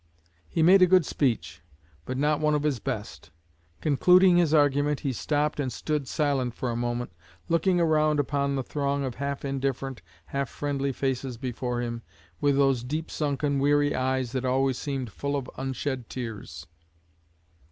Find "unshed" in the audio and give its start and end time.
15.55-16.09